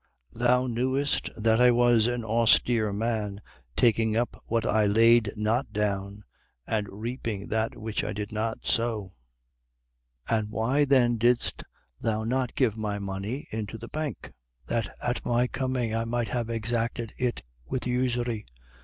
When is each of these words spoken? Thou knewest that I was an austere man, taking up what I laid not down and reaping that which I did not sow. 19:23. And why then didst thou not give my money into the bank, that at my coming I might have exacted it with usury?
Thou 0.33 0.65
knewest 0.65 1.29
that 1.37 1.61
I 1.61 1.69
was 1.69 2.07
an 2.07 2.25
austere 2.25 2.91
man, 2.91 3.39
taking 3.75 4.17
up 4.17 4.41
what 4.47 4.65
I 4.65 4.87
laid 4.87 5.31
not 5.35 5.71
down 5.73 6.23
and 6.65 6.89
reaping 6.89 7.49
that 7.49 7.77
which 7.77 8.03
I 8.03 8.11
did 8.11 8.31
not 8.31 8.65
sow. 8.65 9.13
19:23. 10.31 10.39
And 10.39 10.49
why 10.49 10.85
then 10.85 11.17
didst 11.17 11.61
thou 11.99 12.23
not 12.23 12.55
give 12.55 12.75
my 12.77 12.97
money 12.97 13.47
into 13.51 13.77
the 13.77 13.89
bank, 13.89 14.31
that 14.65 14.91
at 15.03 15.23
my 15.23 15.45
coming 15.45 15.95
I 15.95 16.05
might 16.05 16.29
have 16.29 16.49
exacted 16.49 17.13
it 17.19 17.43
with 17.67 17.85
usury? 17.85 18.47